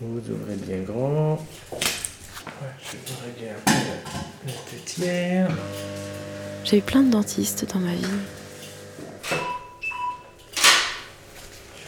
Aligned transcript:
Vous 0.00 0.30
ouvrez 0.30 0.56
bien 0.56 0.78
grand. 0.80 1.44
Je 2.82 2.96
un 2.96 3.60
peu 3.64 3.72
la, 4.46 4.52
têtière. 4.70 5.50
J'ai 6.64 6.78
eu 6.78 6.82
plein 6.82 7.02
de 7.02 7.10
dentistes 7.10 7.66
dans 7.72 7.80
ma 7.80 7.94
vie. 7.94 8.04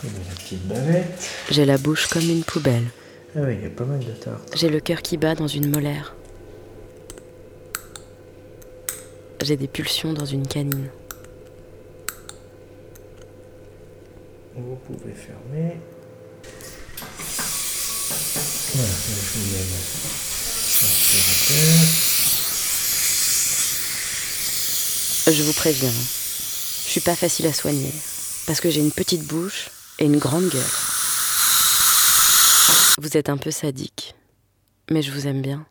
Je 0.03 0.07
mets 0.07 0.13
la 0.29 0.35
petite 0.35 0.67
bavette. 0.67 1.31
J'ai 1.51 1.65
la 1.67 1.77
bouche 1.77 2.07
comme 2.07 2.29
une 2.29 2.45
poubelle. 2.45 2.87
Ah 3.37 3.41
oui, 3.43 3.57
il 3.59 3.63
y 3.63 3.67
a 3.67 3.71
pas 3.71 3.85
mal 3.85 4.01
de 4.01 4.13
tartes. 4.13 4.53
J'ai 4.55 4.71
le 4.71 4.81
cœur 4.81 5.03
qui 5.03 5.17
bat 5.17 5.35
dans 5.35 5.49
une 5.49 5.71
molaire. 5.71 6.15
J'ai 9.43 9.57
des 9.57 9.69
pulsions 9.69 10.13
dans 10.15 10.25
une 10.25 10.47
canine. 10.47 10.89
Vous 14.57 14.77
pouvez 14.77 15.13
fermer. 15.13 15.77
Voilà, 18.75 18.93
je 25.31 25.43
vous 25.43 25.53
préviens, 25.53 25.93
je 26.85 26.91
suis 26.91 27.01
pas 27.01 27.15
facile 27.15 27.47
à 27.47 27.53
soigner. 27.53 27.93
Parce 28.47 28.61
que 28.61 28.71
j'ai 28.71 28.81
une 28.81 28.93
petite 28.93 29.25
bouche 29.25 29.69
et 29.99 30.07
une 30.07 30.19
grande 30.19 30.49
gueule. 30.49 30.63
Vous 32.99 33.17
êtes 33.17 33.29
un 33.29 33.37
peu 33.37 33.51
sadique. 33.51 34.15
Mais 34.91 35.03
je 35.03 35.13
vous 35.13 35.27
aime 35.27 35.43
bien. 35.43 35.67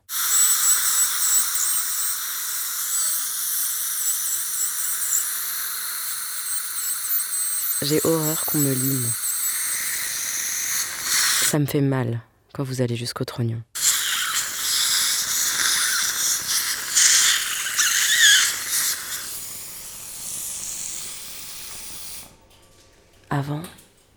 J'ai 7.81 7.99
horreur 8.03 8.45
qu'on 8.45 8.59
me 8.59 8.73
lime. 8.73 9.11
Ça 11.49 11.57
me 11.57 11.65
fait 11.65 11.81
mal 11.81 12.21
vous 12.63 12.81
allez 12.81 12.95
jusqu'au 12.95 13.25
trognon. 13.25 13.61
Avant, 23.29 23.61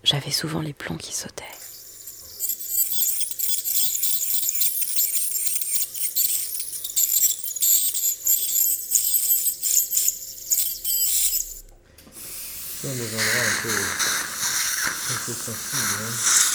j'avais 0.05 0.31
souvent 0.31 0.61
les 0.61 0.73
plombs 0.73 0.97
qui 0.97 1.15
sautaient. 1.15 1.45
Un 12.83 12.89
peu, 13.62 13.72
un 15.11 15.27
peu. 15.27 16.50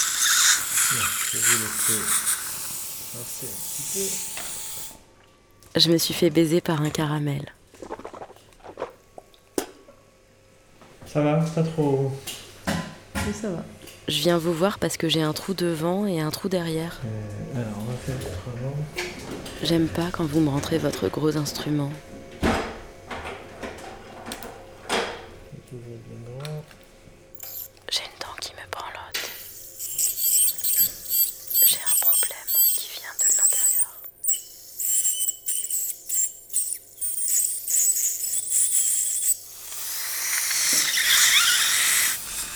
Je 0.97 1.37
vais 1.37 1.43
vous 1.43 1.63
laisser 1.63 1.99
passer 3.13 3.47
un 3.47 3.49
petit 3.49 3.83
peu. 5.73 5.79
Je 5.79 5.89
me 5.89 5.97
suis 5.97 6.13
fait 6.13 6.29
baiser 6.29 6.61
par 6.61 6.81
un 6.81 6.89
caramel. 6.89 7.53
Ça 11.05 11.21
va, 11.21 11.35
pas 11.35 11.63
trop. 11.63 12.11
Oui, 12.67 13.33
ça 13.33 13.49
va. 13.49 13.65
Je 14.07 14.21
viens 14.21 14.37
vous 14.37 14.53
voir 14.53 14.79
parce 14.79 14.97
que 14.97 15.09
j'ai 15.09 15.21
un 15.21 15.33
trou 15.33 15.53
devant 15.53 16.05
et 16.05 16.21
un 16.21 16.29
trou 16.29 16.47
derrière. 16.47 17.01
Euh, 17.03 17.61
alors, 17.61 17.73
on 17.79 17.85
va 17.85 17.97
faire 17.97 18.15
autrement. 18.15 18.75
J'aime 19.63 19.87
pas 19.87 20.09
quand 20.11 20.25
vous 20.25 20.39
me 20.39 20.49
rentrez 20.49 20.77
votre 20.77 21.09
gros 21.09 21.35
instrument. 21.37 21.91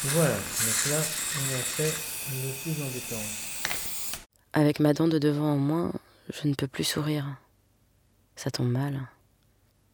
Voilà, 0.01 0.29
donc 0.29 0.85
là, 0.91 0.97
on 1.35 1.53
a 1.53 1.61
fait 1.61 1.93
le 2.31 2.53
plus 2.63 2.81
embêtant. 2.81 3.21
Avec 4.53 4.79
ma 4.79 4.93
dent 4.93 5.09
de 5.09 5.19
devant 5.19 5.51
en 5.51 5.57
moins, 5.57 5.91
je 6.29 6.47
ne 6.47 6.53
peux 6.53 6.67
plus 6.67 6.85
sourire. 6.85 7.25
Ça 8.37 8.49
tombe 8.49 8.71
mal. 8.71 9.01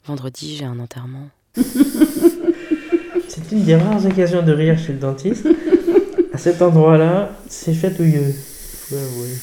Vendredi, 0.05 0.57
j'ai 0.57 0.65
un 0.65 0.77
enterrement. 0.79 1.29
C'est 1.55 3.51
une 3.51 3.63
des 3.63 3.75
rares 3.75 4.05
occasions 4.05 4.43
de 4.43 4.53
rire 4.53 4.77
chez 4.77 4.93
le 4.93 4.99
dentiste. 4.99 5.47
À 6.31 6.37
cet 6.37 6.61
endroit-là, 6.61 7.35
c'est 7.49 7.73
chatouilleux. 7.73 8.31
Faut 8.31 8.95
avouer. 8.95 9.35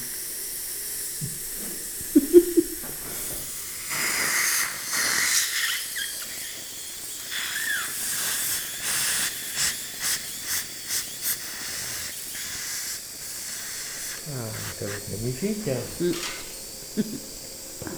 Ah, 14.35 14.49
ça 14.79 14.87
va 14.87 14.93
être 14.93 15.11
magnifique. 15.11 15.69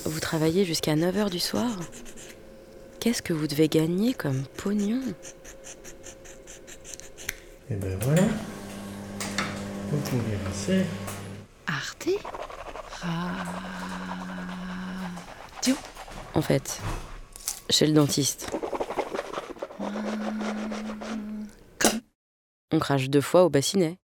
Vous 0.05 0.21
travaillez 0.21 0.65
jusqu'à 0.65 0.97
9h 0.97 1.31
du 1.31 1.39
soir 1.39 1.71
Qu'est-ce 3.00 3.22
que 3.22 3.33
vous 3.33 3.47
devez 3.47 3.69
gagner 3.69 4.15
comme 4.15 4.45
pognon? 4.56 5.03
Et 7.71 7.75
ben 7.75 7.99
voilà. 8.00 8.22
Vous 9.91 9.99
pouvez 9.99 10.37
passer. 10.45 10.84
Arte? 11.67 12.09
Radio. 15.56 15.75
En 16.34 16.43
fait, 16.43 16.81
chez 17.71 17.87
le 17.87 17.93
dentiste. 17.93 18.51
On 22.72 22.78
crache 22.78 23.09
deux 23.09 23.21
fois 23.21 23.45
au 23.45 23.51
bassinet. 23.51 23.99